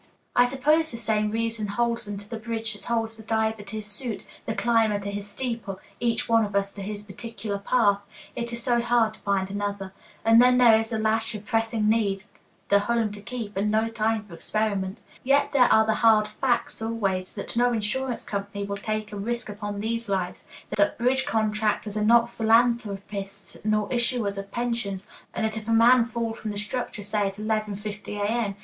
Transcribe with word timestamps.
I 0.35 0.47
suppose 0.47 0.89
the 0.89 0.97
same 0.97 1.29
reason 1.29 1.67
holds 1.67 2.05
them 2.05 2.17
to 2.17 2.27
the 2.27 2.39
bridge 2.39 2.73
that 2.73 2.85
holds 2.85 3.17
the 3.17 3.21
diver 3.23 3.61
to 3.61 3.75
his 3.75 3.85
suit, 3.85 4.25
the 4.47 4.55
climber 4.55 4.99
to 4.99 5.11
his 5.11 5.27
steeple, 5.27 5.79
each 5.99 6.27
one 6.27 6.43
of 6.43 6.55
us 6.55 6.73
to 6.73 6.81
his 6.81 7.03
particular 7.03 7.59
path 7.59 8.01
it 8.35 8.51
is 8.51 8.63
so 8.63 8.81
hard 8.81 9.13
to 9.13 9.19
find 9.19 9.51
another. 9.51 9.93
And 10.25 10.41
then 10.41 10.57
there 10.57 10.73
is 10.73 10.89
the 10.89 10.97
lash 10.97 11.35
of 11.35 11.45
pressing 11.45 11.87
need, 11.87 12.23
the 12.69 12.79
home 12.79 13.11
to 13.11 13.21
keep, 13.21 13.55
and 13.55 13.69
no 13.69 13.89
time 13.89 14.23
for 14.25 14.33
experiment. 14.33 14.97
Yet 15.23 15.51
there 15.51 15.71
are 15.71 15.85
the 15.85 15.93
hard 15.93 16.27
facts 16.27 16.81
always, 16.81 17.33
that 17.35 17.55
no 17.55 17.71
insurance 17.71 18.23
company 18.23 18.63
will 18.63 18.77
take 18.77 19.11
a 19.11 19.17
risk 19.17 19.49
upon 19.49 19.81
these 19.81 20.09
lives, 20.09 20.47
that 20.77 20.97
bridge 20.97 21.27
contractors 21.27 21.95
are 21.95 22.03
not 22.03 22.27
philanthropists 22.27 23.55
nor 23.63 23.87
issuers 23.89 24.39
of 24.39 24.49
pensions, 24.49 25.05
and 25.35 25.45
that 25.45 25.57
if 25.57 25.67
a 25.67 25.71
man 25.71 26.05
fall 26.07 26.33
from 26.33 26.49
the 26.49 26.57
structure, 26.57 27.03
say 27.03 27.27
at 27.27 27.35
11.50 27.35 28.17
A.M. 28.19 28.55